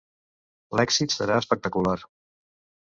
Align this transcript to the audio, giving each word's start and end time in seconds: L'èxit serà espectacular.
L'èxit 0.79 1.15
serà 1.19 1.39
espectacular. 1.45 1.97